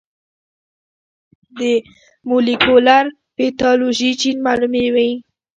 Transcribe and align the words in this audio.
د 1.57 1.59
مولېکولر 2.29 3.05
پیتالوژي 3.37 4.11
جین 4.19 4.37
معلوموي. 4.45 5.11